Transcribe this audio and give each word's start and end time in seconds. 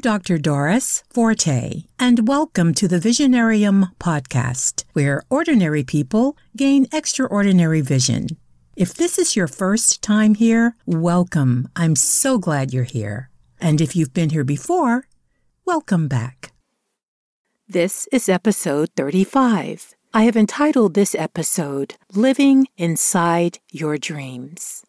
Dr. 0.00 0.38
Doris 0.38 1.04
Forte, 1.10 1.84
and 1.98 2.26
welcome 2.26 2.72
to 2.74 2.88
the 2.88 2.98
Visionarium 2.98 3.94
podcast, 3.98 4.84
where 4.94 5.22
ordinary 5.28 5.84
people 5.84 6.38
gain 6.56 6.86
extraordinary 6.90 7.82
vision. 7.82 8.28
If 8.76 8.94
this 8.94 9.18
is 9.18 9.36
your 9.36 9.46
first 9.46 10.00
time 10.00 10.36
here, 10.36 10.74
welcome. 10.86 11.68
I'm 11.76 11.96
so 11.96 12.38
glad 12.38 12.72
you're 12.72 12.84
here. 12.84 13.28
And 13.60 13.80
if 13.80 13.94
you've 13.94 14.14
been 14.14 14.30
here 14.30 14.44
before, 14.44 15.06
welcome 15.66 16.08
back. 16.08 16.52
This 17.68 18.08
is 18.10 18.28
episode 18.28 18.88
35. 18.96 19.94
I 20.14 20.22
have 20.22 20.36
entitled 20.36 20.94
this 20.94 21.14
episode 21.14 21.96
Living 22.14 22.66
Inside 22.78 23.58
Your 23.70 23.98
Dreams. 23.98 24.82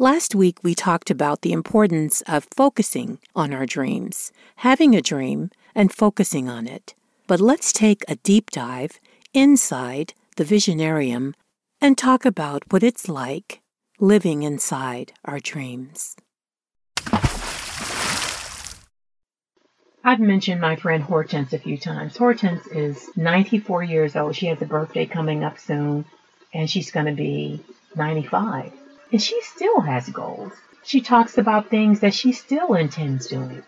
Last 0.00 0.32
week, 0.32 0.62
we 0.62 0.76
talked 0.76 1.10
about 1.10 1.42
the 1.42 1.50
importance 1.50 2.20
of 2.28 2.46
focusing 2.54 3.18
on 3.34 3.52
our 3.52 3.66
dreams, 3.66 4.30
having 4.58 4.94
a 4.94 5.02
dream, 5.02 5.50
and 5.74 5.92
focusing 5.92 6.48
on 6.48 6.68
it. 6.68 6.94
But 7.26 7.40
let's 7.40 7.72
take 7.72 8.04
a 8.06 8.14
deep 8.14 8.52
dive 8.52 9.00
inside 9.34 10.14
the 10.36 10.44
Visionarium 10.44 11.34
and 11.80 11.98
talk 11.98 12.24
about 12.24 12.62
what 12.70 12.84
it's 12.84 13.08
like 13.08 13.60
living 13.98 14.44
inside 14.44 15.14
our 15.24 15.40
dreams. 15.40 16.14
I've 20.04 20.20
mentioned 20.20 20.60
my 20.60 20.76
friend 20.76 21.02
Hortense 21.02 21.52
a 21.52 21.58
few 21.58 21.76
times. 21.76 22.16
Hortense 22.16 22.64
is 22.68 23.10
94 23.16 23.82
years 23.82 24.14
old. 24.14 24.36
She 24.36 24.46
has 24.46 24.62
a 24.62 24.66
birthday 24.66 25.06
coming 25.06 25.42
up 25.42 25.58
soon, 25.58 26.04
and 26.54 26.70
she's 26.70 26.92
going 26.92 27.06
to 27.06 27.14
be 27.20 27.64
95. 27.96 28.72
And 29.10 29.22
she 29.22 29.40
still 29.42 29.80
has 29.80 30.08
goals. 30.10 30.52
She 30.84 31.00
talks 31.00 31.38
about 31.38 31.70
things 31.70 32.00
that 32.00 32.14
she 32.14 32.32
still 32.32 32.74
intends 32.74 33.26
doing. 33.26 33.62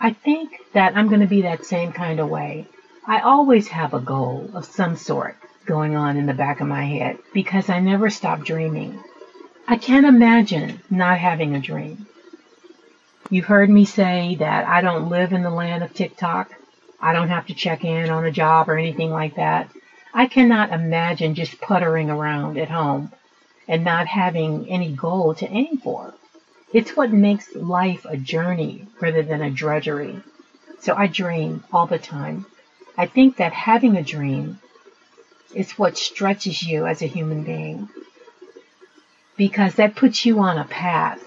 I 0.00 0.12
think 0.12 0.60
that 0.72 0.96
I'm 0.96 1.08
going 1.08 1.20
to 1.20 1.26
be 1.26 1.42
that 1.42 1.64
same 1.64 1.92
kind 1.92 2.20
of 2.20 2.28
way. 2.28 2.66
I 3.06 3.20
always 3.20 3.68
have 3.68 3.94
a 3.94 4.00
goal 4.00 4.50
of 4.54 4.64
some 4.64 4.96
sort 4.96 5.36
going 5.66 5.96
on 5.96 6.16
in 6.16 6.26
the 6.26 6.34
back 6.34 6.60
of 6.60 6.68
my 6.68 6.84
head 6.84 7.18
because 7.32 7.68
I 7.68 7.80
never 7.80 8.08
stop 8.08 8.44
dreaming. 8.44 9.02
I 9.66 9.76
can't 9.76 10.06
imagine 10.06 10.80
not 10.90 11.18
having 11.18 11.54
a 11.54 11.60
dream. 11.60 12.06
You've 13.30 13.46
heard 13.46 13.68
me 13.68 13.84
say 13.84 14.36
that 14.38 14.66
I 14.66 14.80
don't 14.80 15.10
live 15.10 15.32
in 15.32 15.42
the 15.42 15.50
land 15.50 15.82
of 15.82 15.92
TikTok. 15.92 16.52
I 17.00 17.12
don't 17.12 17.28
have 17.28 17.46
to 17.48 17.54
check 17.54 17.84
in 17.84 18.10
on 18.10 18.24
a 18.24 18.30
job 18.30 18.68
or 18.68 18.78
anything 18.78 19.10
like 19.10 19.36
that. 19.36 19.70
I 20.14 20.26
cannot 20.26 20.72
imagine 20.72 21.34
just 21.34 21.60
puttering 21.60 22.10
around 22.10 22.56
at 22.58 22.70
home 22.70 23.12
and 23.68 23.84
not 23.84 24.06
having 24.06 24.66
any 24.68 24.90
goal 24.90 25.34
to 25.34 25.48
aim 25.52 25.78
for. 25.78 26.14
It's 26.72 26.96
what 26.96 27.12
makes 27.12 27.54
life 27.54 28.04
a 28.08 28.16
journey 28.16 28.86
rather 29.00 29.22
than 29.22 29.42
a 29.42 29.50
drudgery. 29.50 30.20
So 30.80 30.94
I 30.94 31.06
dream 31.06 31.64
all 31.72 31.86
the 31.86 31.98
time. 31.98 32.46
I 32.96 33.06
think 33.06 33.36
that 33.36 33.52
having 33.52 33.96
a 33.96 34.02
dream 34.02 34.58
is 35.54 35.72
what 35.72 35.96
stretches 35.96 36.62
you 36.62 36.86
as 36.86 37.02
a 37.02 37.06
human 37.06 37.44
being 37.44 37.88
because 39.36 39.76
that 39.76 39.94
puts 39.94 40.26
you 40.26 40.40
on 40.40 40.58
a 40.58 40.64
path 40.64 41.22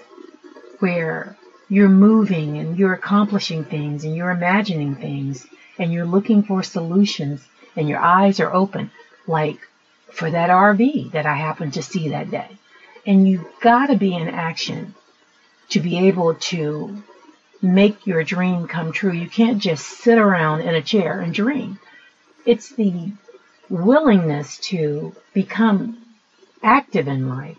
where 0.80 1.36
you're 1.68 1.88
moving 1.88 2.58
and 2.58 2.78
you're 2.78 2.92
accomplishing 2.92 3.64
things 3.64 4.04
and 4.04 4.14
you're 4.14 4.30
imagining 4.30 4.94
things 4.94 5.46
and 5.78 5.92
you're 5.92 6.04
looking 6.04 6.42
for 6.42 6.62
solutions 6.62 7.48
and 7.74 7.88
your 7.88 7.98
eyes 7.98 8.38
are 8.38 8.52
open 8.52 8.90
like 9.26 9.58
for 10.12 10.30
that 10.30 10.50
RV 10.50 11.12
that 11.12 11.26
I 11.26 11.34
happened 11.34 11.74
to 11.74 11.82
see 11.82 12.08
that 12.10 12.30
day. 12.30 12.48
And 13.06 13.26
you've 13.28 13.46
got 13.60 13.86
to 13.86 13.96
be 13.96 14.14
in 14.14 14.28
action 14.28 14.94
to 15.70 15.80
be 15.80 16.08
able 16.08 16.34
to 16.34 17.02
make 17.60 18.06
your 18.06 18.22
dream 18.22 18.66
come 18.66 18.92
true. 18.92 19.12
You 19.12 19.28
can't 19.28 19.58
just 19.58 19.86
sit 19.86 20.18
around 20.18 20.62
in 20.62 20.74
a 20.74 20.82
chair 20.82 21.20
and 21.20 21.32
dream. 21.32 21.78
It's 22.44 22.70
the 22.70 23.12
willingness 23.68 24.58
to 24.58 25.14
become 25.32 25.98
active 26.62 27.08
in 27.08 27.28
life 27.28 27.58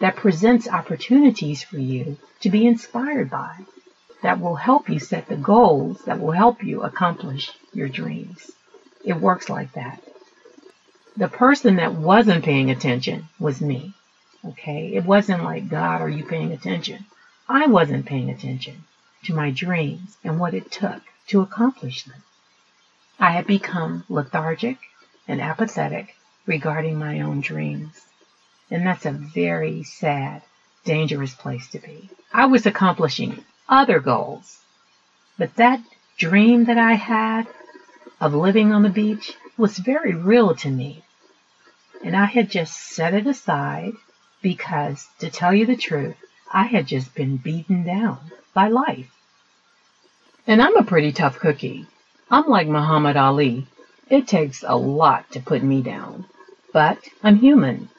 that 0.00 0.16
presents 0.16 0.68
opportunities 0.68 1.62
for 1.62 1.78
you 1.78 2.16
to 2.40 2.50
be 2.50 2.66
inspired 2.66 3.30
by, 3.30 3.56
that 4.22 4.40
will 4.40 4.54
help 4.54 4.88
you 4.88 4.98
set 4.98 5.28
the 5.28 5.36
goals, 5.36 6.02
that 6.04 6.20
will 6.20 6.30
help 6.30 6.62
you 6.62 6.82
accomplish 6.82 7.50
your 7.72 7.88
dreams. 7.88 8.50
It 9.04 9.14
works 9.14 9.48
like 9.48 9.72
that. 9.72 10.02
The 11.18 11.26
person 11.26 11.74
that 11.76 11.94
wasn't 11.94 12.44
paying 12.44 12.70
attention 12.70 13.26
was 13.40 13.60
me. 13.60 13.92
Okay? 14.44 14.94
It 14.94 15.04
wasn't 15.04 15.42
like, 15.42 15.68
God, 15.68 16.00
are 16.00 16.08
you 16.08 16.24
paying 16.24 16.52
attention? 16.52 17.06
I 17.48 17.66
wasn't 17.66 18.06
paying 18.06 18.30
attention 18.30 18.84
to 19.24 19.34
my 19.34 19.50
dreams 19.50 20.16
and 20.22 20.38
what 20.38 20.54
it 20.54 20.70
took 20.70 21.02
to 21.26 21.40
accomplish 21.40 22.04
them. 22.04 22.22
I 23.18 23.32
had 23.32 23.48
become 23.48 24.04
lethargic 24.08 24.78
and 25.26 25.40
apathetic 25.40 26.14
regarding 26.46 27.00
my 27.00 27.20
own 27.20 27.40
dreams. 27.40 28.00
And 28.70 28.86
that's 28.86 29.04
a 29.04 29.10
very 29.10 29.82
sad, 29.82 30.42
dangerous 30.84 31.34
place 31.34 31.66
to 31.70 31.80
be. 31.80 32.10
I 32.32 32.46
was 32.46 32.64
accomplishing 32.64 33.44
other 33.68 33.98
goals, 33.98 34.60
but 35.36 35.56
that 35.56 35.80
dream 36.16 36.66
that 36.66 36.78
I 36.78 36.92
had 36.92 37.48
of 38.20 38.34
living 38.34 38.72
on 38.72 38.84
the 38.84 38.88
beach 38.88 39.34
was 39.56 39.78
very 39.78 40.14
real 40.14 40.54
to 40.54 40.70
me 40.70 41.02
and 42.04 42.16
I 42.16 42.26
had 42.26 42.50
just 42.50 42.74
set 42.76 43.14
it 43.14 43.26
aside 43.26 43.92
because, 44.42 45.08
to 45.18 45.30
tell 45.30 45.52
you 45.52 45.66
the 45.66 45.76
truth, 45.76 46.16
I 46.52 46.64
had 46.64 46.86
just 46.86 47.14
been 47.14 47.36
beaten 47.36 47.84
down 47.84 48.18
by 48.54 48.68
life. 48.68 49.10
And 50.46 50.62
I'm 50.62 50.76
a 50.76 50.84
pretty 50.84 51.12
tough 51.12 51.38
cookie. 51.38 51.86
I'm 52.30 52.46
like 52.46 52.66
Muhammad 52.66 53.16
Ali. 53.16 53.66
It 54.08 54.26
takes 54.26 54.64
a 54.66 54.76
lot 54.76 55.30
to 55.32 55.40
put 55.40 55.62
me 55.62 55.82
down. 55.82 56.24
But 56.72 56.98
I'm 57.22 57.36
human. 57.36 57.90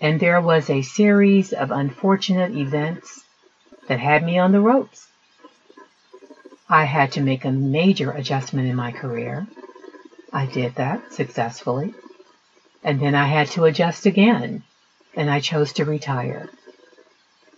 And 0.00 0.20
there 0.20 0.40
was 0.40 0.68
a 0.68 0.82
series 0.82 1.52
of 1.52 1.70
unfortunate 1.70 2.54
events 2.54 3.24
that 3.88 4.00
had 4.00 4.22
me 4.22 4.38
on 4.38 4.52
the 4.52 4.60
ropes. 4.60 5.06
I 6.68 6.84
had 6.84 7.12
to 7.12 7.20
make 7.20 7.44
a 7.44 7.50
major 7.50 8.10
adjustment 8.10 8.68
in 8.68 8.76
my 8.76 8.92
career. 8.92 9.46
I 10.32 10.46
did 10.46 10.74
that 10.74 11.12
successfully. 11.12 11.94
And 12.84 13.00
then 13.00 13.14
I 13.14 13.26
had 13.26 13.48
to 13.52 13.64
adjust 13.64 14.04
again, 14.04 14.62
and 15.16 15.30
I 15.30 15.40
chose 15.40 15.72
to 15.74 15.86
retire. 15.86 16.50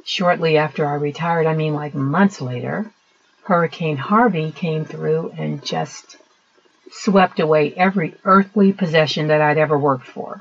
Shortly 0.05 0.57
after 0.57 0.87
I 0.87 0.95
retired, 0.95 1.47
I 1.47 1.55
mean 1.55 1.75
like 1.75 1.95
months 1.95 2.41
later, 2.41 2.93
Hurricane 3.43 3.97
Harvey 3.97 4.53
came 4.53 4.85
through 4.85 5.33
and 5.37 5.65
just 5.65 6.17
swept 6.93 7.41
away 7.41 7.75
every 7.75 8.15
earthly 8.25 8.73
possession 8.73 9.29
that 9.29 9.41
I'd 9.41 9.59
ever 9.59 9.77
worked 9.77 10.07
for. 10.07 10.41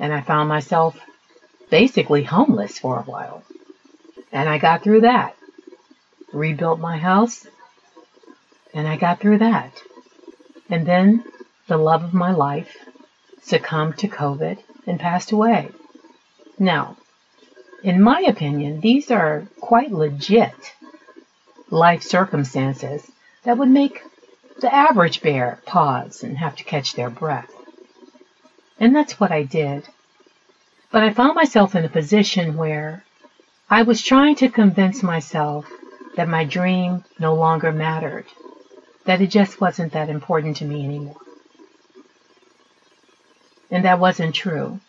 And 0.00 0.12
I 0.12 0.20
found 0.20 0.48
myself 0.48 0.98
basically 1.70 2.24
homeless 2.24 2.80
for 2.80 2.98
a 2.98 3.02
while. 3.02 3.44
And 4.32 4.48
I 4.48 4.58
got 4.58 4.82
through 4.82 5.02
that. 5.02 5.36
Rebuilt 6.32 6.80
my 6.80 6.98
house, 6.98 7.46
and 8.74 8.88
I 8.88 8.96
got 8.96 9.20
through 9.20 9.38
that. 9.38 9.72
And 10.68 10.84
then 10.84 11.24
the 11.68 11.76
love 11.76 12.02
of 12.02 12.12
my 12.12 12.32
life 12.32 12.76
succumbed 13.46 13.96
to 13.98 14.08
COVID 14.08 14.58
and 14.86 14.98
passed 14.98 15.30
away. 15.30 15.68
Now, 16.58 16.96
in 17.82 18.02
my 18.02 18.20
opinion, 18.20 18.80
these 18.80 19.10
are 19.10 19.46
quite 19.60 19.92
legit 19.92 20.74
life 21.70 22.02
circumstances 22.02 23.08
that 23.44 23.56
would 23.56 23.68
make 23.68 24.02
the 24.60 24.74
average 24.74 25.22
bear 25.22 25.60
pause 25.64 26.24
and 26.24 26.36
have 26.38 26.56
to 26.56 26.64
catch 26.64 26.94
their 26.94 27.10
breath. 27.10 27.52
And 28.80 28.94
that's 28.94 29.20
what 29.20 29.30
I 29.30 29.44
did. 29.44 29.86
But 30.90 31.02
I 31.02 31.12
found 31.12 31.34
myself 31.34 31.74
in 31.74 31.84
a 31.84 31.88
position 31.88 32.56
where 32.56 33.04
I 33.70 33.82
was 33.82 34.02
trying 34.02 34.36
to 34.36 34.48
convince 34.48 35.02
myself 35.02 35.70
that 36.16 36.28
my 36.28 36.44
dream 36.44 37.04
no 37.18 37.34
longer 37.34 37.70
mattered, 37.70 38.26
that 39.04 39.20
it 39.20 39.28
just 39.28 39.60
wasn't 39.60 39.92
that 39.92 40.08
important 40.08 40.56
to 40.56 40.64
me 40.64 40.84
anymore. 40.84 41.20
And 43.70 43.84
that 43.84 43.98
wasn't 43.98 44.34
true. 44.34 44.80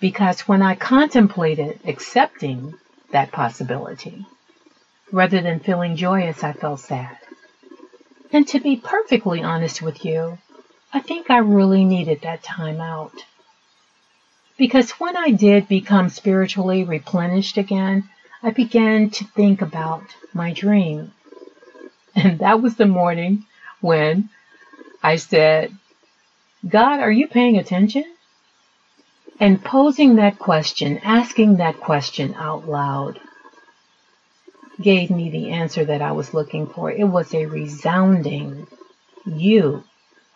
Because 0.00 0.40
when 0.48 0.62
I 0.62 0.74
contemplated 0.74 1.80
accepting 1.84 2.74
that 3.12 3.32
possibility, 3.32 4.24
rather 5.12 5.40
than 5.40 5.60
feeling 5.60 5.96
joyous, 5.96 6.42
I 6.42 6.52
felt 6.52 6.80
sad. 6.80 7.18
And 8.32 8.46
to 8.48 8.60
be 8.60 8.76
perfectly 8.76 9.42
honest 9.42 9.82
with 9.82 10.04
you, 10.04 10.38
I 10.92 11.00
think 11.00 11.30
I 11.30 11.38
really 11.38 11.84
needed 11.84 12.22
that 12.22 12.42
time 12.42 12.80
out. 12.80 13.12
Because 14.56 14.90
when 14.92 15.16
I 15.16 15.30
did 15.30 15.68
become 15.68 16.08
spiritually 16.08 16.84
replenished 16.84 17.56
again, 17.56 18.08
I 18.42 18.50
began 18.50 19.10
to 19.10 19.24
think 19.24 19.62
about 19.62 20.04
my 20.32 20.52
dream. 20.52 21.12
And 22.14 22.38
that 22.40 22.60
was 22.60 22.76
the 22.76 22.86
morning 22.86 23.46
when 23.80 24.30
I 25.02 25.16
said, 25.16 25.72
God, 26.68 27.00
are 27.00 27.10
you 27.10 27.26
paying 27.26 27.56
attention? 27.56 28.04
And 29.40 29.64
posing 29.64 30.16
that 30.16 30.38
question, 30.38 30.98
asking 30.98 31.56
that 31.56 31.80
question 31.80 32.34
out 32.34 32.68
loud, 32.68 33.18
gave 34.78 35.10
me 35.10 35.30
the 35.30 35.50
answer 35.50 35.82
that 35.86 36.02
I 36.02 36.12
was 36.12 36.34
looking 36.34 36.66
for. 36.66 36.90
It 36.90 37.04
was 37.04 37.32
a 37.34 37.46
resounding, 37.46 38.66
you 39.24 39.84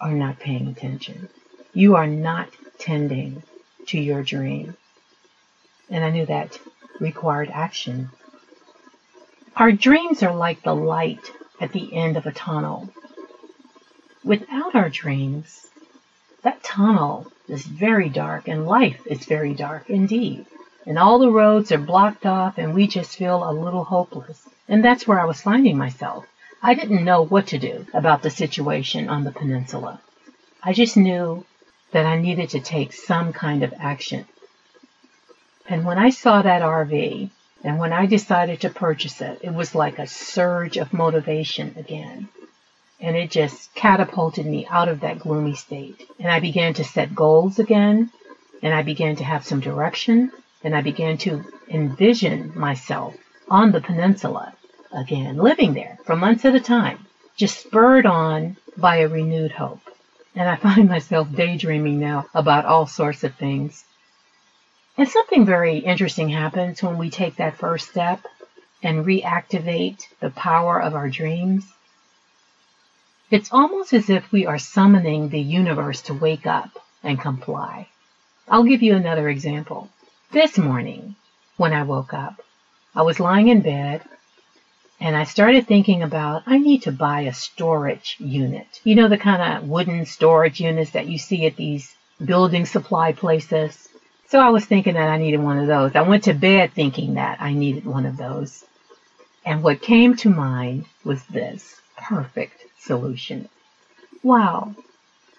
are 0.01 0.13
not 0.13 0.41
paying 0.41 0.69
attention. 0.69 1.29
You 1.75 1.97
are 1.97 2.07
not 2.07 2.49
tending 2.79 3.43
to 3.89 4.01
your 4.01 4.23
dream. 4.23 4.75
And 5.91 6.03
I 6.03 6.11
knew 6.11 6.25
that 6.27 6.59
required 6.99 7.51
action. 7.53 8.09
Our 9.55 9.73
dreams 9.73 10.23
are 10.23 10.35
like 10.35 10.63
the 10.63 10.75
light 10.75 11.31
at 11.61 11.73
the 11.73 11.95
end 11.95 12.17
of 12.17 12.25
a 12.25 12.33
tunnel. 12.33 12.89
Without 14.25 14.75
our 14.75 14.89
dreams, 14.89 15.67
that 16.45 16.63
tunnel 16.63 17.33
is 17.49 17.67
very 17.67 18.09
dark 18.09 18.49
and 18.49 18.67
life 18.67 19.01
is 19.07 19.25
very 19.25 19.55
dark 19.55 19.91
indeed. 19.91 20.47
And 20.87 20.99
all 20.99 21.19
the 21.19 21.31
roads 21.31 21.73
are 21.73 21.79
blocked 21.79 22.27
off 22.27 22.59
and 22.59 22.75
we 22.75 22.87
just 22.87 23.17
feel 23.17 23.49
a 23.49 23.53
little 23.53 23.85
hopeless. 23.85 24.47
And 24.69 24.85
that's 24.85 25.07
where 25.07 25.21
I 25.21 25.25
was 25.25 25.41
finding 25.41 25.77
myself. 25.77 26.27
I 26.63 26.75
didn't 26.75 27.05
know 27.05 27.23
what 27.23 27.49
to 27.49 27.59
do 27.59 27.87
about 27.93 28.23
the 28.23 28.31
situation 28.31 29.09
on 29.09 29.25
the 29.25 29.33
peninsula. 29.33 30.01
I 30.63 30.73
just 30.73 30.97
knew 30.97 31.45
that 31.93 32.07
I 32.07 32.17
needed 32.21 32.51
to 32.51 32.61
take 32.61 32.93
some 32.93 33.33
kind 33.33 33.63
of 33.63 33.75
action. 33.79 34.27
And 35.69 35.85
when 35.85 35.99
I 35.99 36.11
saw 36.11 36.43
that 36.43 36.63
RV 36.63 37.31
and 37.63 37.79
when 37.79 37.93
I 37.93 38.07
decided 38.07 38.61
to 38.61 38.71
purchase 38.71 39.21
it, 39.21 39.41
it 39.43 39.55
was 39.55 39.75
like 39.75 39.99
a 39.99 40.07
surge 40.07 40.77
of 40.77 40.93
motivation 40.93 41.75
again. 41.79 42.29
And 43.01 43.17
it 43.17 43.31
just 43.31 43.75
catapulted 43.75 44.47
me 44.47 44.67
out 44.69 44.89
of 44.89 45.01
that 45.01 45.19
gloomy 45.19 45.55
state. 45.55 46.09
And 46.19 46.31
I 46.31 46.41
began 46.41 46.75
to 46.75 46.85
set 46.85 47.15
goals 47.15 47.59
again. 47.59 48.11
And 48.63 48.73
I 48.73 48.83
began 48.83 49.17
to 49.17 49.25
have 49.25 49.45
some 49.45 49.61
direction. 49.61 50.33
And 50.63 50.75
I 50.75 50.81
began 50.81 51.19
to 51.19 51.45
envision 51.69 52.53
myself 52.59 53.15
on 53.49 53.73
the 53.73 53.81
peninsula 53.81 54.55
again, 54.93 55.37
living 55.37 55.75
there 55.75 55.99
for 56.05 56.17
months 56.17 56.45
at 56.45 56.55
a 56.55 56.61
time, 56.61 57.07
just 57.37 57.61
spurred 57.61 58.07
on 58.07 58.57
by 58.77 58.99
a 58.99 59.09
renewed 59.09 59.53
hope. 59.53 59.81
And 60.35 60.49
I 60.49 60.57
find 60.69 60.89
myself 60.89 61.31
daydreaming 61.31 62.01
now 62.01 62.27
about 62.35 62.65
all 62.65 62.87
sorts 62.87 63.25
of 63.25 63.35
things 63.35 63.85
and 64.97 65.09
something 65.09 65.45
very 65.45 65.79
interesting 65.79 66.29
happens 66.29 66.83
when 66.83 66.99
we 66.99 67.11
take 67.11 67.37
that 67.37 67.57
first 67.57 67.91
step 67.91 68.25
and 68.83 69.05
reactivate 69.05 70.07
the 70.21 70.31
power 70.31 70.81
of 70.81 70.95
our 70.95 71.09
dreams. 71.09 71.67
It's 73.35 73.53
almost 73.53 73.93
as 73.93 74.11
if 74.11 74.31
we 74.31 74.47
are 74.47 74.61
summoning 74.61 75.29
the 75.29 75.41
universe 75.41 76.03
to 76.03 76.15
wake 76.15 76.47
up 76.47 76.71
and 77.03 77.21
comply. 77.21 77.89
I'll 78.47 78.63
give 78.63 78.81
you 78.81 78.95
another 78.95 79.29
example. 79.29 79.89
This 80.31 80.57
morning, 80.57 81.17
when 81.57 81.73
I 81.73 81.83
woke 81.83 82.15
up, 82.15 82.41
I 82.95 83.03
was 83.03 83.19
lying 83.19 83.49
in 83.49 83.61
bed 83.61 84.03
and 85.01 85.17
I 85.17 85.25
started 85.25 85.67
thinking 85.67 86.05
about 86.05 86.45
I 86.47 86.59
need 86.59 86.83
to 86.83 86.93
buy 86.93 87.23
a 87.23 87.35
storage 87.35 88.15
unit. 88.21 88.81
You 88.85 88.95
know, 88.95 89.09
the 89.09 89.19
kind 89.19 89.43
of 89.43 89.69
wooden 89.69 90.07
storage 90.07 90.61
units 90.61 90.93
that 90.93 91.09
you 91.09 91.19
see 91.19 91.45
at 91.45 91.57
these 91.57 91.93
building 92.25 92.67
supply 92.67 93.11
places. 93.11 93.89
So 94.29 94.39
I 94.39 94.51
was 94.51 94.65
thinking 94.65 94.95
that 94.95 95.09
I 95.09 95.19
needed 95.19 95.41
one 95.41 95.59
of 95.59 95.67
those. 95.67 95.97
I 95.97 96.03
went 96.03 96.23
to 96.25 96.35
bed 96.35 96.73
thinking 96.73 97.15
that 97.15 97.43
I 97.43 97.53
needed 97.53 97.85
one 97.85 98.07
of 98.07 98.17
those. 98.17 98.65
And 99.45 99.65
what 99.65 99.83
came 99.83 100.15
to 100.19 100.31
mind 100.31 100.85
was 101.03 101.25
this 101.25 101.81
perfect 101.97 102.65
solution. 102.85 103.49
Wow, 104.23 104.75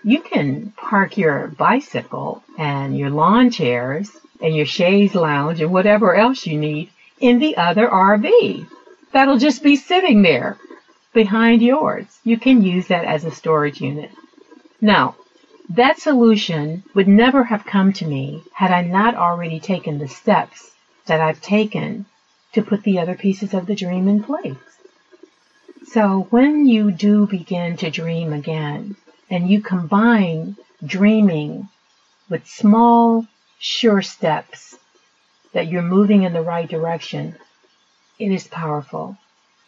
you 0.03 0.21
can 0.21 0.71
park 0.77 1.17
your 1.17 1.47
bicycle 1.47 2.43
and 2.57 2.97
your 2.97 3.09
lawn 3.09 3.49
chairs 3.49 4.11
and 4.41 4.55
your 4.55 4.65
chaise 4.65 5.15
lounge 5.15 5.61
and 5.61 5.71
whatever 5.71 6.13
else 6.15 6.45
you 6.45 6.57
need 6.57 6.89
in 7.19 7.39
the 7.39 7.57
other 7.57 7.87
RV. 7.87 8.67
That'll 9.11 9.39
just 9.39 9.63
be 9.63 9.75
sitting 9.75 10.21
there 10.21 10.57
behind 11.13 11.61
yours. 11.61 12.05
You 12.23 12.37
can 12.37 12.61
use 12.61 12.87
that 12.87 13.05
as 13.05 13.25
a 13.25 13.31
storage 13.31 13.81
unit. 13.81 14.11
Now, 14.81 15.15
that 15.69 15.99
solution 15.99 16.83
would 16.93 17.07
never 17.07 17.43
have 17.45 17.65
come 17.65 17.93
to 17.93 18.05
me 18.05 18.43
had 18.53 18.71
I 18.71 18.83
not 18.83 19.15
already 19.15 19.59
taken 19.59 19.97
the 19.97 20.07
steps 20.07 20.71
that 21.07 21.21
I've 21.21 21.41
taken 21.41 22.05
to 22.53 22.61
put 22.61 22.83
the 22.83 22.99
other 22.99 23.15
pieces 23.15 23.53
of 23.53 23.65
the 23.65 23.75
dream 23.75 24.07
in 24.07 24.21
place. 24.21 24.74
So 25.87 26.27
when 26.29 26.67
you 26.67 26.91
do 26.91 27.27
begin 27.27 27.77
to 27.77 27.91
dream 27.91 28.33
again 28.33 28.95
and 29.29 29.49
you 29.49 29.61
combine 29.61 30.57
dreaming 30.85 31.69
with 32.29 32.47
small, 32.47 33.27
sure 33.59 34.01
steps 34.01 34.77
that 35.53 35.67
you're 35.67 35.81
moving 35.81 36.23
in 36.23 36.33
the 36.33 36.41
right 36.41 36.67
direction, 36.67 37.35
it 38.19 38.31
is 38.31 38.47
powerful. 38.47 39.17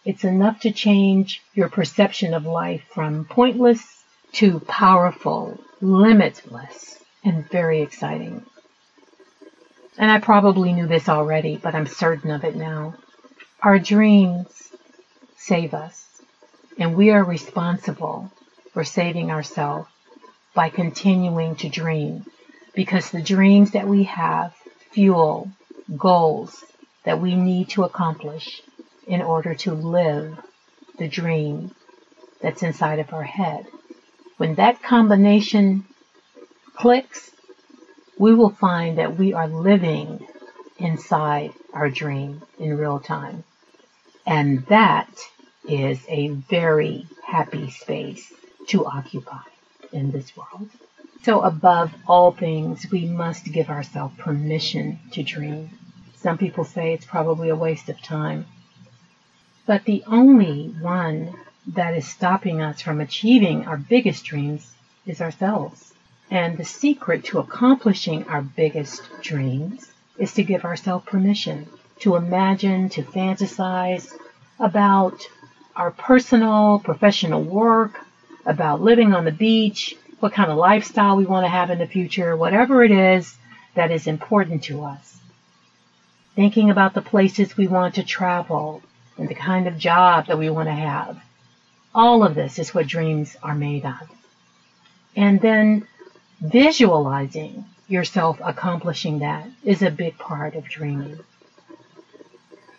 It's 0.06 0.24
enough 0.24 0.60
to 0.62 0.72
change 0.72 1.42
your 1.54 1.70
perception 1.70 2.34
of 2.34 2.46
life 2.46 2.84
from 2.94 3.26
pointless 3.26 4.04
to 4.34 4.60
powerful, 4.62 5.60
limitless, 5.82 7.04
and 7.24 7.50
very 7.50 7.82
exciting. 7.82 8.44
And 9.98 10.12
I 10.12 10.20
probably 10.20 10.74
knew 10.74 10.88
this 10.88 11.10
already, 11.10 11.58
but 11.58 11.76
I'm 11.76 11.88
certain 11.88 12.32
of 12.32 12.44
it 12.44 12.56
now. 12.56 12.96
Our 13.62 13.80
dreams 13.80 14.72
save 15.48 15.74
us, 15.74 16.06
and 16.78 16.96
we 16.96 17.10
are 17.10 17.24
responsible 17.24 18.32
for 18.74 18.84
saving 18.84 19.32
ourselves 19.32 19.88
by 20.54 20.70
continuing 20.70 21.56
to 21.56 21.70
dream, 21.70 22.26
because 22.74 23.10
the 23.10 23.22
dreams 23.22 23.72
that 23.72 23.88
we 23.88 24.04
have 24.04 24.54
fuel 24.92 25.50
goals 25.96 26.64
that 27.06 27.22
we 27.22 27.36
need 27.36 27.70
to 27.70 27.84
accomplish 27.84 28.62
in 29.08 29.22
order 29.22 29.56
to 29.56 29.74
live 29.74 30.38
the 31.00 31.08
dream 31.08 31.72
that's 32.42 32.64
inside 32.64 33.00
of 33.00 33.14
our 33.14 33.24
head. 33.24 33.66
When 34.38 34.56
that 34.56 34.84
combination 34.84 35.86
clicks, 36.76 37.32
we 38.20 38.34
will 38.34 38.50
find 38.50 38.98
that 38.98 39.18
we 39.18 39.34
are 39.34 39.48
living 39.48 40.28
inside 40.78 41.54
our 41.74 41.90
dream 41.90 42.42
in 42.60 42.78
real 42.78 43.00
time. 43.00 43.44
And 44.26 44.66
that 44.66 45.10
is 45.68 46.00
a 46.08 46.30
very 46.30 47.06
happy 47.24 47.70
space 47.70 48.32
to 48.68 48.86
occupy 48.86 49.42
in 49.92 50.12
this 50.12 50.36
world. 50.36 50.70
So 51.24 51.42
above 51.42 51.94
all 52.08 52.32
things, 52.32 52.86
we 52.92 53.06
must 53.06 53.46
give 53.46 53.70
ourselves 53.70 54.16
permission 54.18 55.00
to 55.12 55.24
dream. 55.24 55.70
Some 56.16 56.38
people 56.38 56.64
say 56.64 56.94
it's 56.94 57.06
probably 57.06 57.50
a 57.50 57.56
waste 57.56 57.90
of 57.90 58.02
time. 58.02 58.46
But 59.66 59.86
the 59.86 60.04
only 60.08 60.74
one 60.80 61.36
that 61.68 61.94
is 61.94 62.08
stopping 62.08 62.62
us 62.62 62.82
from 62.82 63.02
achieving 63.02 63.66
our 63.68 63.78
biggest 63.78 64.24
dreams 64.24 64.74
is 65.06 65.22
ourselves. 65.22 65.94
And 66.32 66.58
the 66.58 66.66
secret 66.66 67.26
to 67.26 67.40
accomplishing 67.40 68.26
our 68.26 68.42
biggest 68.42 69.02
dreams 69.22 69.92
is 70.18 70.34
to 70.34 70.44
give 70.44 70.66
ourselves 70.66 71.06
permission 71.06 71.68
to 72.00 72.16
imagine, 72.16 72.90
to 72.90 73.04
fantasize 73.04 74.14
about 74.60 75.28
our 75.78 75.92
personal, 75.92 76.80
professional 76.84 77.42
work, 77.42 78.00
about 78.46 78.82
living 78.82 79.14
on 79.14 79.26
the 79.26 79.32
beach, 79.32 79.96
what 80.20 80.34
kind 80.34 80.50
of 80.52 80.58
lifestyle 80.58 81.18
we 81.18 81.26
want 81.26 81.46
to 81.46 81.50
have 81.50 81.70
in 81.70 81.80
the 81.80 81.88
future, 81.88 82.36
whatever 82.36 82.84
it 82.84 82.92
is 82.92 83.36
that 83.76 83.92
is 83.92 84.08
important 84.08 84.64
to 84.64 84.84
us. 84.84 85.20
Thinking 86.36 86.70
about 86.70 86.94
the 86.94 87.02
places 87.02 87.58
we 87.58 87.68
want 87.68 87.96
to 87.96 88.04
travel 88.04 88.82
and 89.18 89.28
the 89.30 89.36
kind 89.36 89.68
of 89.68 89.78
job 89.78 90.28
that 90.28 90.38
we 90.38 90.50
want 90.50 90.68
to 90.68 90.74
have 90.74 91.22
all 91.98 92.24
of 92.24 92.36
this 92.36 92.60
is 92.60 92.76
what 92.76 92.86
dreams 92.86 93.36
are 93.42 93.56
made 93.56 93.84
of. 93.84 94.08
And 95.16 95.42
then 95.42 95.88
visualizing 96.40 97.66
yourself 97.88 98.40
accomplishing 98.44 99.20
that 99.20 99.48
is 99.64 99.82
a 99.82 99.90
big 99.90 100.16
part 100.20 100.54
of 100.54 100.70
dreaming. 100.70 101.20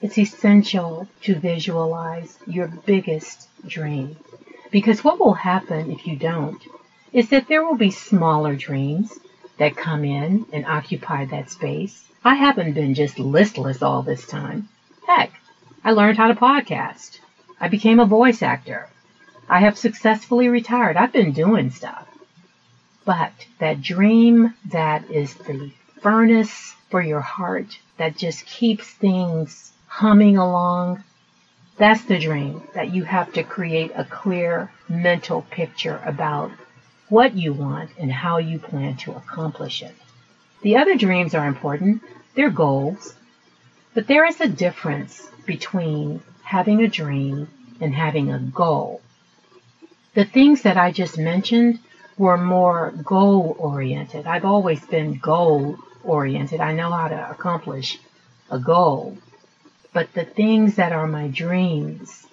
It's 0.00 0.16
essential 0.16 1.08
to 1.22 1.34
visualize 1.34 2.38
your 2.46 2.68
biggest 2.68 3.48
dream. 3.66 4.16
Because 4.70 5.02
what 5.02 5.18
will 5.18 5.34
happen 5.34 5.90
if 5.90 6.06
you 6.06 6.14
don't 6.14 6.62
is 7.12 7.30
that 7.30 7.48
there 7.48 7.64
will 7.64 7.74
be 7.74 7.90
smaller 7.90 8.54
dreams 8.54 9.18
that 9.56 9.76
come 9.76 10.04
in 10.04 10.46
and 10.52 10.64
occupy 10.66 11.24
that 11.24 11.50
space. 11.50 12.04
I 12.24 12.36
haven't 12.36 12.74
been 12.74 12.94
just 12.94 13.18
listless 13.18 13.82
all 13.82 14.02
this 14.02 14.24
time. 14.24 14.68
Heck, 15.04 15.32
I 15.82 15.90
learned 15.90 16.16
how 16.16 16.28
to 16.28 16.34
podcast. 16.34 17.18
I 17.60 17.66
became 17.66 17.98
a 17.98 18.06
voice 18.06 18.40
actor. 18.40 18.88
I 19.48 19.58
have 19.60 19.76
successfully 19.76 20.48
retired. 20.48 20.96
I've 20.96 21.12
been 21.12 21.32
doing 21.32 21.70
stuff. 21.70 22.06
But 23.04 23.32
that 23.58 23.82
dream 23.82 24.54
that 24.66 25.10
is 25.10 25.34
the 25.34 25.72
furnace 26.00 26.76
for 26.88 27.02
your 27.02 27.20
heart 27.20 27.80
that 27.96 28.16
just 28.16 28.46
keeps 28.46 28.88
things 28.88 29.72
humming 29.88 30.36
along, 30.38 31.02
that's 31.76 32.04
the 32.04 32.18
dream 32.18 32.62
that 32.74 32.94
you 32.94 33.04
have 33.04 33.32
to 33.32 33.42
create 33.42 33.92
a 33.94 34.04
clear 34.04 34.70
mental 34.88 35.42
picture 35.42 36.00
about 36.04 36.50
what 37.08 37.34
you 37.34 37.52
want 37.52 37.90
and 37.98 38.12
how 38.12 38.38
you 38.38 38.58
plan 38.58 38.96
to 38.98 39.12
accomplish 39.12 39.82
it. 39.82 39.94
The 40.62 40.76
other 40.76 40.96
dreams 40.96 41.34
are 41.34 41.46
important. 41.46 42.02
They're 42.34 42.50
goals. 42.50 43.14
But 43.94 44.06
there 44.06 44.26
is 44.26 44.40
a 44.40 44.48
difference 44.48 45.26
between 45.46 46.20
having 46.42 46.82
a 46.82 46.88
dream 46.88 47.48
and 47.80 47.94
having 47.94 48.30
a 48.30 48.38
goal. 48.38 49.00
The 50.14 50.24
things 50.24 50.62
that 50.62 50.76
I 50.76 50.92
just 50.92 51.16
mentioned 51.16 51.78
were 52.16 52.36
more 52.36 52.92
goal 53.04 53.56
oriented. 53.58 54.26
I've 54.26 54.44
always 54.44 54.84
been 54.86 55.18
goal 55.18 55.78
oriented. 56.02 56.60
I 56.60 56.72
know 56.72 56.90
how 56.90 57.08
to 57.08 57.30
accomplish 57.30 57.98
a 58.50 58.58
goal. 58.58 59.16
But 59.98 60.14
the 60.14 60.24
things 60.24 60.76
that 60.76 60.92
are 60.92 61.08
my 61.08 61.26
dreams 61.26 62.24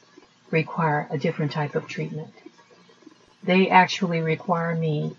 require 0.51 1.07
a 1.09 1.17
different 1.17 1.51
type 1.51 1.73
of 1.73 1.87
treatment. 1.87 2.31
They 3.43 3.69
actually 3.69 4.21
require 4.21 4.75
me 4.75 5.15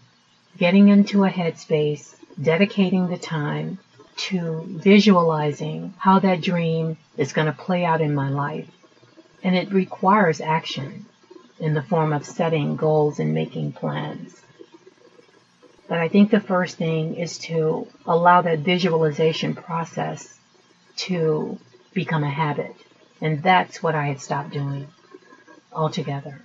getting 0.57 0.87
into 0.87 1.25
a 1.25 1.29
headspace, 1.29 2.15
dedicating 2.41 3.09
the 3.09 3.19
time 3.19 3.81
to 4.29 4.63
visualizing 4.69 5.95
how 5.99 6.21
that 6.21 6.41
dream 6.41 6.99
is 7.17 7.33
going 7.33 7.49
to 7.49 7.65
play 7.65 7.85
out 7.85 8.01
in 8.01 8.15
my 8.15 8.29
life. 8.29 8.71
And 9.43 9.57
it 9.57 9.73
requires 9.73 10.41
action 10.41 11.05
in 11.59 11.75
the 11.75 11.83
form 11.83 12.13
of 12.13 12.25
setting 12.25 12.77
goals 12.77 13.19
and 13.19 13.35
making 13.35 13.73
plans. 13.73 14.41
But 15.89 15.99
I 15.99 16.07
think 16.07 16.31
the 16.31 16.39
first 16.39 16.77
thing 16.77 17.17
is 17.17 17.39
to 17.51 17.89
allow 18.07 18.43
that 18.43 18.61
visualization 18.61 19.57
process 19.57 20.39
to 21.09 21.59
become 21.97 22.23
a 22.23 22.31
habit. 22.31 22.77
And 23.21 23.43
that's 23.43 23.83
what 23.83 23.97
I 23.97 24.07
had 24.07 24.21
stopped 24.21 24.51
doing 24.51 24.87
altogether. 25.73 26.43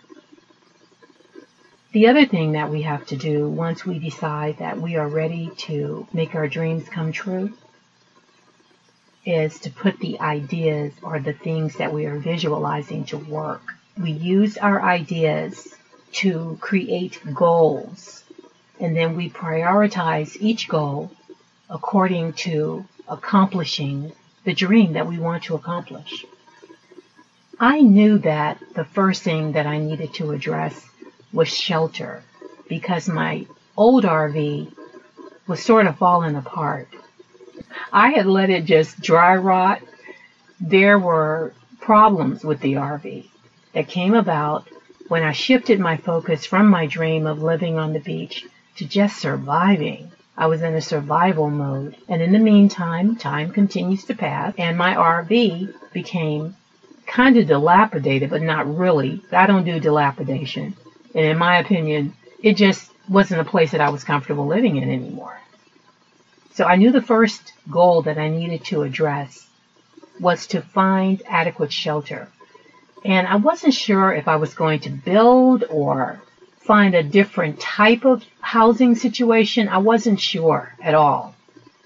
The 1.91 2.08
other 2.08 2.25
thing 2.25 2.53
that 2.53 2.72
we 2.72 2.84
have 2.84 3.05
to 3.08 3.17
do 3.17 3.48
once 3.50 3.86
we 3.86 4.00
decide 4.00 4.60
that 4.60 4.79
we 4.79 4.96
are 4.96 5.08
ready 5.08 5.51
to 5.67 6.08
make 6.13 6.34
our 6.34 6.48
dreams 6.48 6.88
come 6.88 7.12
true 7.12 7.51
is 9.25 9.60
to 9.60 9.70
put 9.70 10.00
the 10.00 10.20
ideas 10.22 10.93
or 11.03 11.20
the 11.20 11.34
things 11.34 11.75
that 11.75 11.93
we 11.93 12.05
are 12.05 12.17
visualizing 12.17 13.03
to 13.05 13.17
work. 13.17 13.62
We 14.01 14.12
use 14.12 14.58
our 14.58 14.81
ideas 14.81 15.75
to 16.13 16.58
create 16.62 17.20
goals 17.34 18.24
and 18.79 18.96
then 18.96 19.17
we 19.17 19.29
prioritize 19.29 20.38
each 20.39 20.70
goal 20.70 21.12
according 21.70 22.34
to 22.34 22.86
accomplishing 23.08 24.13
the 24.43 24.53
dream 24.53 24.93
that 24.93 25.07
we 25.07 25.17
want 25.17 25.43
to 25.43 25.55
accomplish. 25.55 26.25
I 27.60 27.81
knew 27.81 28.17
that 28.19 28.60
the 28.74 28.86
first 28.86 29.21
thing 29.21 29.51
that 29.51 29.67
I 29.67 29.77
needed 29.77 30.13
to 30.15 30.31
address 30.31 30.83
was 31.31 31.48
shelter 31.48 32.24
because 32.67 33.07
my 33.07 33.45
old 33.77 34.03
RV 34.03 34.74
was 35.48 35.62
sort 35.62 35.86
of 35.86 35.98
falling 35.98 36.36
apart. 36.36 36.88
I 37.93 38.12
had 38.12 38.25
let 38.25 38.50
it 38.50 38.65
just 38.65 39.00
dry 39.00 39.36
rot. 39.36 39.81
There 40.60 40.98
were 40.98 41.53
problems 41.79 42.43
with 42.43 42.62
the 42.62 42.74
RV 42.74 43.27
that 43.74 43.88
came 43.88 44.13
about 44.13 44.67
when 45.07 45.24
I 45.24 45.33
shifted 45.33 45.79
my 45.79 45.98
focus 45.98 46.45
from 46.45 46.67
my 46.67 46.86
dream 46.86 47.27
of 47.27 47.43
living 47.43 47.77
on 47.77 47.93
the 47.93 48.00
beach 48.00 48.45
to 48.77 48.86
just 48.86 49.17
surviving. 49.17 50.12
I 50.38 50.47
was 50.47 50.61
in 50.61 50.73
a 50.75 50.81
survival 50.81 51.50
mode. 51.50 51.95
And 52.07 52.21
in 52.21 52.31
the 52.31 52.39
meantime, 52.39 53.15
time 53.15 53.51
continues 53.51 54.05
to 54.05 54.15
pass, 54.15 54.53
and 54.57 54.77
my 54.77 54.95
RV 54.95 55.73
became 55.93 56.55
kind 57.05 57.38
of 57.38 57.47
dilapidated, 57.47 58.29
but 58.29 58.41
not 58.41 58.77
really. 58.77 59.21
I 59.31 59.45
don't 59.45 59.65
do 59.65 59.79
dilapidation. 59.79 60.75
And 61.13 61.25
in 61.25 61.38
my 61.38 61.57
opinion, 61.57 62.13
it 62.41 62.53
just 62.53 62.89
wasn't 63.09 63.41
a 63.41 63.51
place 63.51 63.71
that 63.71 63.81
I 63.81 63.89
was 63.89 64.03
comfortable 64.03 64.47
living 64.47 64.77
in 64.77 64.89
anymore. 64.89 65.39
So 66.53 66.65
I 66.65 66.75
knew 66.75 66.91
the 66.91 67.01
first 67.01 67.53
goal 67.69 68.03
that 68.03 68.17
I 68.17 68.29
needed 68.29 68.65
to 68.65 68.83
address 68.83 69.47
was 70.19 70.47
to 70.47 70.61
find 70.61 71.21
adequate 71.27 71.71
shelter. 71.71 72.27
And 73.03 73.27
I 73.27 73.35
wasn't 73.35 73.73
sure 73.73 74.13
if 74.13 74.27
I 74.27 74.35
was 74.35 74.53
going 74.53 74.81
to 74.81 74.89
build 74.89 75.63
or 75.69 76.21
find 76.62 76.96
a 76.96 77.03
different 77.03 77.60
type 77.60 78.06
of 78.06 78.24
housing 78.39 78.96
situation. 78.96 79.68
I 79.68 79.80
wasn't 79.80 80.20
sure 80.20 80.74
at 80.82 80.94
all. 80.94 81.36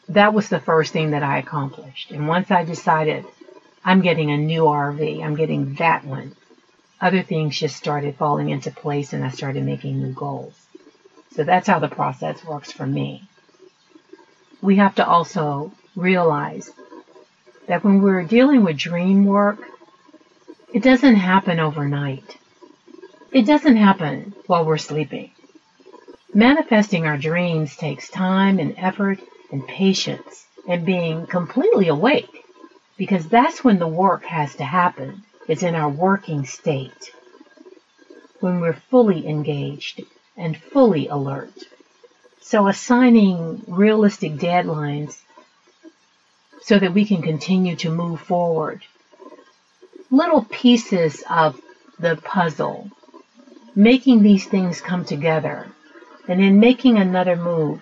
That 0.09 0.33
was 0.33 0.49
the 0.49 0.59
first 0.59 0.93
thing 0.93 1.11
that 1.11 1.23
I 1.23 1.39
accomplished. 1.39 2.11
And 2.11 2.27
once 2.27 2.51
I 2.51 2.63
decided 2.63 3.25
I'm 3.83 4.01
getting 4.01 4.31
a 4.31 4.37
new 4.37 4.63
RV, 4.63 5.23
I'm 5.23 5.35
getting 5.35 5.75
that 5.75 6.05
one, 6.05 6.35
other 6.99 7.23
things 7.23 7.57
just 7.57 7.75
started 7.75 8.15
falling 8.15 8.49
into 8.49 8.71
place 8.71 9.13
and 9.13 9.23
I 9.23 9.29
started 9.29 9.63
making 9.63 10.01
new 10.01 10.13
goals. 10.13 10.53
So 11.35 11.43
that's 11.43 11.67
how 11.67 11.79
the 11.79 11.87
process 11.87 12.43
works 12.45 12.71
for 12.71 12.85
me. 12.85 13.23
We 14.61 14.77
have 14.77 14.95
to 14.95 15.07
also 15.07 15.71
realize 15.95 16.71
that 17.67 17.83
when 17.83 18.01
we're 18.01 18.23
dealing 18.23 18.63
with 18.63 18.77
dream 18.77 19.25
work, 19.25 19.59
it 20.73 20.83
doesn't 20.83 21.15
happen 21.15 21.59
overnight. 21.59 22.37
It 23.31 23.45
doesn't 23.45 23.77
happen 23.77 24.33
while 24.47 24.65
we're 24.65 24.77
sleeping. 24.77 25.31
Manifesting 26.33 27.05
our 27.05 27.17
dreams 27.17 27.75
takes 27.75 28.09
time 28.09 28.59
and 28.59 28.75
effort 28.77 29.19
and 29.51 29.67
patience 29.67 30.45
and 30.67 30.85
being 30.85 31.25
completely 31.27 31.87
awake 31.87 32.45
because 32.97 33.27
that's 33.27 33.63
when 33.63 33.79
the 33.79 33.87
work 33.87 34.23
has 34.25 34.55
to 34.55 34.63
happen. 34.63 35.23
It's 35.47 35.63
in 35.63 35.75
our 35.75 35.89
working 35.89 36.45
state. 36.45 37.11
When 38.39 38.61
we're 38.61 38.81
fully 38.89 39.27
engaged 39.27 40.01
and 40.37 40.55
fully 40.55 41.07
alert. 41.07 41.53
So 42.41 42.67
assigning 42.67 43.63
realistic 43.67 44.33
deadlines 44.33 45.17
so 46.61 46.79
that 46.79 46.93
we 46.93 47.05
can 47.05 47.21
continue 47.21 47.75
to 47.77 47.89
move 47.89 48.21
forward. 48.21 48.81
Little 50.11 50.43
pieces 50.43 51.23
of 51.29 51.59
the 51.99 52.15
puzzle 52.17 52.91
making 53.75 54.23
these 54.23 54.45
things 54.45 54.79
come 54.79 55.03
together 55.03 55.67
and 56.29 56.39
then 56.39 56.59
making 56.59 56.97
another 56.97 57.35
move 57.35 57.81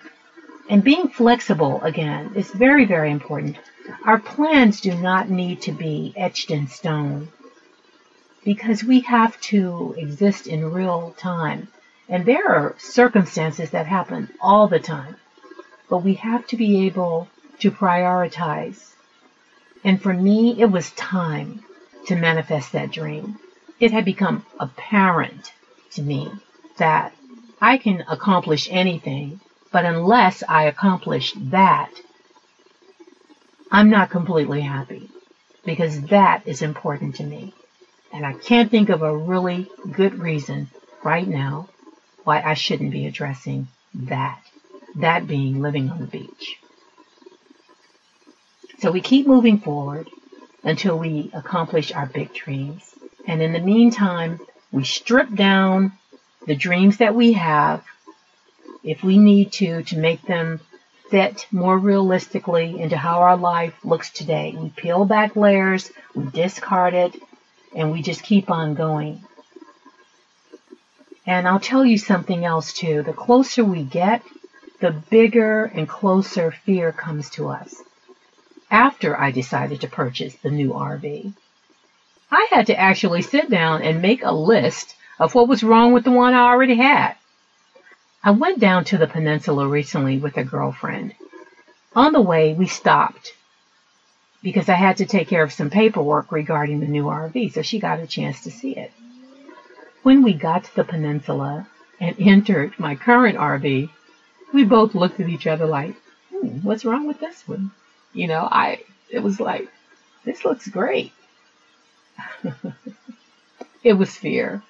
and 0.68 0.82
being 0.82 1.08
flexible 1.08 1.80
again 1.82 2.32
is 2.34 2.50
very, 2.50 2.84
very 2.84 3.10
important. 3.10 3.56
Our 4.04 4.18
plans 4.18 4.80
do 4.80 4.94
not 4.94 5.28
need 5.28 5.62
to 5.62 5.72
be 5.72 6.12
etched 6.16 6.50
in 6.50 6.68
stone 6.68 7.28
because 8.44 8.82
we 8.82 9.00
have 9.00 9.40
to 9.42 9.94
exist 9.96 10.46
in 10.46 10.72
real 10.72 11.14
time. 11.18 11.68
And 12.08 12.26
there 12.26 12.48
are 12.48 12.74
circumstances 12.78 13.70
that 13.70 13.86
happen 13.86 14.30
all 14.40 14.68
the 14.68 14.80
time, 14.80 15.16
but 15.88 15.98
we 15.98 16.14
have 16.14 16.46
to 16.48 16.56
be 16.56 16.86
able 16.86 17.28
to 17.60 17.70
prioritize. 17.70 18.94
And 19.84 20.00
for 20.02 20.12
me, 20.12 20.60
it 20.60 20.70
was 20.70 20.90
time 20.92 21.62
to 22.06 22.16
manifest 22.16 22.72
that 22.72 22.90
dream. 22.90 23.38
It 23.80 23.92
had 23.92 24.04
become 24.04 24.44
apparent 24.58 25.52
to 25.94 26.02
me 26.02 26.30
that 26.78 27.12
I 27.60 27.78
can 27.78 28.04
accomplish 28.08 28.68
anything, 28.70 29.40
but 29.72 29.84
unless 29.84 30.42
I 30.48 30.64
accomplish 30.64 31.32
that, 31.36 31.90
I'm 33.70 33.90
not 33.90 34.10
completely 34.10 34.60
happy 34.60 35.10
because 35.64 36.00
that 36.02 36.46
is 36.46 36.62
important 36.62 37.16
to 37.16 37.24
me. 37.24 37.54
And 38.12 38.24
I 38.24 38.34
can't 38.34 38.70
think 38.70 38.88
of 38.90 39.02
a 39.02 39.16
really 39.16 39.68
good 39.90 40.18
reason 40.18 40.70
right 41.02 41.26
now 41.26 41.68
why 42.22 42.40
I 42.40 42.54
shouldn't 42.54 42.92
be 42.92 43.06
addressing 43.06 43.68
that. 43.94 44.40
That 44.96 45.26
being 45.26 45.60
living 45.60 45.90
on 45.90 45.98
the 45.98 46.06
beach. 46.06 46.58
So 48.78 48.92
we 48.92 49.00
keep 49.00 49.26
moving 49.26 49.58
forward 49.58 50.08
until 50.62 50.98
we 50.98 51.30
accomplish 51.34 51.90
our 51.92 52.06
big 52.06 52.32
dreams. 52.32 52.94
And 53.26 53.42
in 53.42 53.52
the 53.52 53.60
meantime, 53.60 54.40
we 54.74 54.82
strip 54.82 55.32
down 55.32 55.92
the 56.48 56.56
dreams 56.56 56.96
that 56.96 57.14
we 57.14 57.34
have, 57.34 57.84
if 58.82 59.04
we 59.04 59.18
need 59.18 59.52
to, 59.52 59.84
to 59.84 59.96
make 59.96 60.20
them 60.22 60.58
fit 61.10 61.46
more 61.52 61.78
realistically 61.78 62.80
into 62.80 62.96
how 62.96 63.20
our 63.20 63.36
life 63.36 63.72
looks 63.84 64.10
today. 64.10 64.52
We 64.58 64.70
peel 64.70 65.04
back 65.04 65.36
layers, 65.36 65.92
we 66.12 66.24
discard 66.24 66.92
it, 66.92 67.14
and 67.72 67.92
we 67.92 68.02
just 68.02 68.24
keep 68.24 68.50
on 68.50 68.74
going. 68.74 69.24
And 71.24 71.46
I'll 71.46 71.60
tell 71.60 71.84
you 71.84 71.96
something 71.96 72.44
else 72.44 72.72
too. 72.72 73.04
The 73.04 73.12
closer 73.12 73.64
we 73.64 73.84
get, 73.84 74.22
the 74.80 74.90
bigger 74.90 75.66
and 75.66 75.88
closer 75.88 76.50
fear 76.50 76.90
comes 76.90 77.30
to 77.30 77.46
us. 77.46 77.76
After 78.72 79.16
I 79.16 79.30
decided 79.30 79.82
to 79.82 79.88
purchase 79.88 80.34
the 80.34 80.50
new 80.50 80.70
RV, 80.70 81.32
I 82.34 82.48
had 82.50 82.66
to 82.66 82.78
actually 82.78 83.22
sit 83.22 83.48
down 83.48 83.82
and 83.82 84.02
make 84.02 84.24
a 84.24 84.34
list 84.34 84.96
of 85.20 85.36
what 85.36 85.46
was 85.46 85.62
wrong 85.62 85.92
with 85.92 86.02
the 86.02 86.10
one 86.10 86.34
I 86.34 86.50
already 86.50 86.74
had. 86.74 87.14
I 88.24 88.32
went 88.32 88.58
down 88.58 88.84
to 88.86 88.98
the 88.98 89.06
peninsula 89.06 89.68
recently 89.68 90.18
with 90.18 90.36
a 90.36 90.42
girlfriend. 90.42 91.14
On 91.94 92.12
the 92.12 92.20
way, 92.20 92.52
we 92.52 92.66
stopped 92.66 93.34
because 94.42 94.68
I 94.68 94.74
had 94.74 94.96
to 94.96 95.06
take 95.06 95.28
care 95.28 95.44
of 95.44 95.52
some 95.52 95.70
paperwork 95.70 96.32
regarding 96.32 96.80
the 96.80 96.88
new 96.88 97.04
RV, 97.04 97.52
so 97.52 97.62
she 97.62 97.78
got 97.78 98.00
a 98.00 98.06
chance 98.06 98.40
to 98.42 98.50
see 98.50 98.76
it. 98.76 98.90
When 100.02 100.24
we 100.24 100.34
got 100.34 100.64
to 100.64 100.74
the 100.74 100.84
peninsula 100.84 101.68
and 102.00 102.16
entered 102.18 102.74
my 102.78 102.96
current 102.96 103.38
RV, 103.38 103.90
we 104.52 104.64
both 104.64 104.96
looked 104.96 105.20
at 105.20 105.28
each 105.28 105.46
other 105.46 105.66
like, 105.66 105.94
hmm, 106.30 106.58
what's 106.62 106.84
wrong 106.84 107.06
with 107.06 107.20
this 107.20 107.46
one? 107.46 107.70
You 108.12 108.26
know, 108.26 108.48
I, 108.50 108.82
it 109.08 109.20
was 109.20 109.38
like, 109.38 109.68
this 110.24 110.44
looks 110.44 110.66
great. 110.66 111.12
it 113.84 113.94
was 113.94 114.14
fear. 114.14 114.62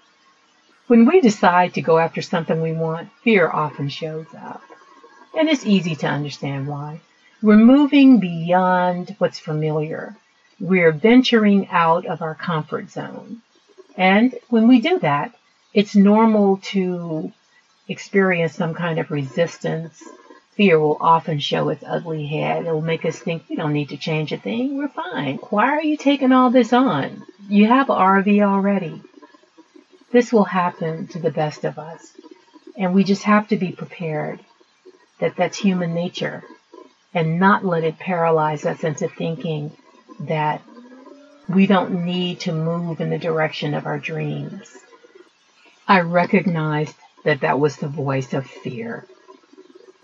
When 0.86 1.06
we 1.06 1.20
decide 1.20 1.74
to 1.74 1.82
go 1.82 1.98
after 1.98 2.20
something 2.20 2.60
we 2.60 2.72
want, 2.72 3.08
fear 3.22 3.48
often 3.50 3.88
shows 3.88 4.26
up. 4.36 4.62
And 5.36 5.48
it's 5.48 5.66
easy 5.66 5.96
to 5.96 6.06
understand 6.06 6.66
why. 6.68 7.00
We're 7.42 7.56
moving 7.56 8.20
beyond 8.20 9.16
what's 9.18 9.38
familiar. 9.38 10.14
We're 10.60 10.92
venturing 10.92 11.68
out 11.68 12.06
of 12.06 12.22
our 12.22 12.34
comfort 12.34 12.90
zone. 12.90 13.42
And 13.96 14.34
when 14.48 14.68
we 14.68 14.80
do 14.80 14.98
that, 15.00 15.34
it's 15.72 15.96
normal 15.96 16.58
to 16.72 17.32
experience 17.88 18.54
some 18.54 18.74
kind 18.74 18.98
of 18.98 19.10
resistance. 19.10 20.02
Fear 20.56 20.78
will 20.78 20.98
often 21.00 21.40
show 21.40 21.68
its 21.68 21.82
ugly 21.84 22.26
head. 22.26 22.66
It 22.66 22.72
will 22.72 22.80
make 22.80 23.04
us 23.04 23.18
think 23.18 23.44
we 23.48 23.56
don't 23.56 23.72
need 23.72 23.88
to 23.88 23.96
change 23.96 24.32
a 24.32 24.36
thing. 24.36 24.76
We're 24.76 24.88
fine. 24.88 25.36
Why 25.50 25.70
are 25.70 25.82
you 25.82 25.96
taking 25.96 26.32
all 26.32 26.50
this 26.50 26.72
on? 26.72 27.24
You 27.48 27.66
have 27.66 27.90
an 27.90 27.96
RV 27.96 28.40
already. 28.42 29.02
This 30.12 30.32
will 30.32 30.44
happen 30.44 31.08
to 31.08 31.18
the 31.18 31.32
best 31.32 31.64
of 31.64 31.78
us. 31.78 32.12
And 32.76 32.94
we 32.94 33.02
just 33.02 33.24
have 33.24 33.48
to 33.48 33.56
be 33.56 33.72
prepared 33.72 34.40
that 35.18 35.36
that's 35.36 35.58
human 35.58 35.92
nature 35.92 36.44
and 37.12 37.40
not 37.40 37.64
let 37.64 37.84
it 37.84 37.98
paralyze 37.98 38.64
us 38.64 38.84
into 38.84 39.08
thinking 39.08 39.72
that 40.20 40.62
we 41.48 41.66
don't 41.66 42.04
need 42.04 42.40
to 42.40 42.52
move 42.52 43.00
in 43.00 43.10
the 43.10 43.18
direction 43.18 43.74
of 43.74 43.86
our 43.86 43.98
dreams. 43.98 44.76
I 45.86 46.00
recognized 46.00 46.96
that 47.24 47.40
that 47.40 47.58
was 47.58 47.76
the 47.76 47.88
voice 47.88 48.32
of 48.32 48.46
fear. 48.46 49.06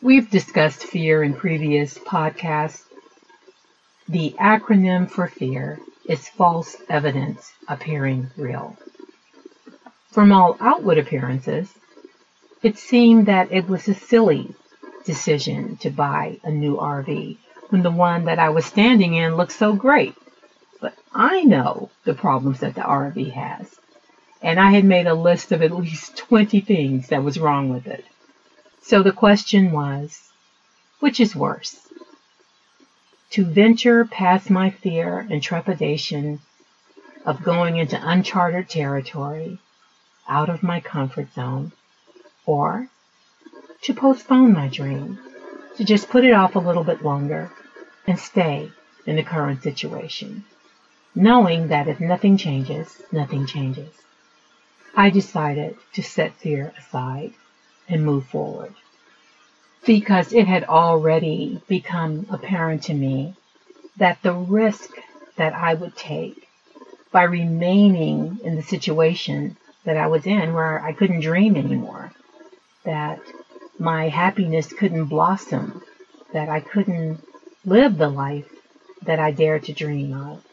We've 0.03 0.31
discussed 0.31 0.85
fear 0.85 1.23
in 1.23 1.35
previous 1.35 1.99
podcasts. 1.99 2.85
The 4.09 4.35
acronym 4.41 5.11
for 5.11 5.27
fear 5.27 5.79
is 6.07 6.27
false 6.27 6.75
evidence 6.89 7.53
appearing 7.69 8.31
real. 8.35 8.79
From 10.11 10.33
all 10.33 10.57
outward 10.59 10.97
appearances, 10.97 11.69
it 12.63 12.79
seemed 12.79 13.27
that 13.27 13.53
it 13.53 13.69
was 13.69 13.89
a 13.89 13.95
silly 13.95 14.55
decision 15.05 15.77
to 15.83 15.91
buy 15.91 16.41
a 16.45 16.51
new 16.51 16.77
RV 16.77 17.37
when 17.69 17.83
the 17.83 17.91
one 17.91 18.25
that 18.25 18.39
I 18.39 18.49
was 18.49 18.65
standing 18.65 19.13
in 19.13 19.37
looked 19.37 19.53
so 19.53 19.75
great. 19.75 20.15
But 20.81 20.95
I 21.13 21.43
know 21.43 21.91
the 22.05 22.15
problems 22.15 22.61
that 22.61 22.75
the 22.75 22.81
RV 22.81 23.33
has. 23.33 23.69
And 24.41 24.59
I 24.59 24.71
had 24.71 24.85
made 24.87 25.07
a 25.07 25.15
list 25.15 25.53
of 25.53 25.61
at 25.61 25.77
least 25.77 26.17
20 26.17 26.63
things 26.63 27.09
that 27.09 27.23
was 27.23 27.39
wrong 27.39 27.69
with 27.69 27.87
it. 27.87 28.07
So 28.83 29.03
the 29.03 29.13
question 29.13 29.73
was, 29.73 30.31
which 30.99 31.21
is 31.21 31.37
worse? 31.37 31.89
To 33.31 33.45
venture 33.45 34.05
past 34.05 34.51
my 34.51 34.71
fear 34.71 35.27
and 35.31 35.43
trepidation 35.43 36.41
of 37.25 37.43
going 37.43 37.77
into 37.77 38.01
uncharted 38.03 38.69
territory 38.69 39.59
out 40.29 40.49
of 40.49 40.63
my 40.63 40.81
comfort 40.81 41.33
zone, 41.35 41.73
or 42.47 42.89
to 43.83 43.95
postpone 43.95 44.53
my 44.53 44.69
dream, 44.69 45.19
to 45.77 45.85
just 45.85 46.09
put 46.09 46.25
it 46.25 46.33
off 46.33 46.57
a 46.57 46.61
little 46.61 46.85
bit 46.85 47.05
longer 47.05 47.51
and 48.07 48.19
stay 48.19 48.71
in 49.07 49.17
the 49.17 49.23
current 49.23 49.63
situation, 49.63 50.45
knowing 51.15 51.69
that 51.69 51.89
if 51.89 52.01
nothing 52.01 52.37
changes, 52.37 53.01
nothing 53.13 53.47
changes. 53.47 53.93
I 54.97 55.11
decided 55.11 55.77
to 55.93 56.03
set 56.03 56.35
fear 56.35 56.73
aside 56.79 57.35
and 57.91 58.05
move 58.05 58.25
forward 58.27 58.75
because 59.87 60.33
it 60.33 60.47
had 60.47 60.65
already 60.65 61.61
become 61.69 62.27
apparent 62.31 62.85
to 62.85 62.95
me 62.95 63.35
that 63.97 64.23
the 64.23 64.33
risk 64.33 64.91
that 65.37 65.55
I 65.55 65.75
would 65.75 65.97
take 65.97 66.49
by 67.13 67.25
remaining 67.25 68.39
in 68.45 68.57
the 68.57 68.63
situation 68.63 69.57
that 69.85 69.97
I 69.97 70.07
was 70.07 70.27
in 70.27 70.55
where 70.55 70.81
I 70.83 70.93
couldn't 70.93 71.21
dream 71.21 71.57
anymore, 71.57 72.13
that 72.85 73.21
my 73.79 74.09
happiness 74.09 74.73
couldn't 74.73 75.07
blossom, 75.07 75.83
that 76.33 76.49
I 76.49 76.61
couldn't 76.61 77.25
live 77.65 77.97
the 77.97 78.09
life 78.09 78.49
that 79.03 79.19
I 79.19 79.31
dared 79.31 79.65
to 79.65 79.73
dream 79.73 80.15
of 80.15 80.45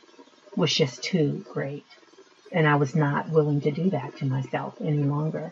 was 0.55 0.73
just 0.73 1.03
too 1.03 1.45
great. 1.53 1.85
And 2.51 2.67
I 2.67 2.75
was 2.75 2.95
not 2.95 3.29
willing 3.29 3.61
to 3.61 3.71
do 3.71 3.89
that 3.91 4.17
to 4.17 4.25
myself 4.25 4.75
any 4.81 5.03
longer. 5.03 5.51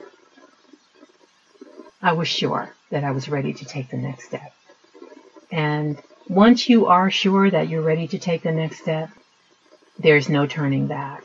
I 2.01 2.13
was 2.13 2.27
sure 2.27 2.73
that 2.91 3.03
I 3.03 3.11
was 3.11 3.29
ready 3.29 3.53
to 3.53 3.65
take 3.65 3.89
the 3.89 3.97
next 3.97 4.25
step. 4.27 4.53
And 5.51 6.01
once 6.27 6.69
you 6.69 6.87
are 6.87 7.11
sure 7.11 7.49
that 7.49 7.69
you're 7.69 7.81
ready 7.81 8.07
to 8.09 8.19
take 8.19 8.43
the 8.43 8.51
next 8.51 8.81
step, 8.81 9.09
there's 9.99 10.29
no 10.29 10.45
turning 10.47 10.87
back. 10.87 11.23